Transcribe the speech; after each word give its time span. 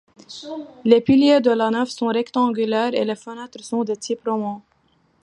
Les 0.83 0.99
piliers 0.99 1.41
de 1.41 1.51
la 1.51 1.69
nef 1.69 1.89
sont 1.89 2.07
rectangulaires 2.07 2.95
et 2.95 3.05
les 3.05 3.15
fenêtres 3.15 3.63
sont 3.63 3.83
de 3.83 3.93
type 3.93 4.21
roman. 4.25 4.63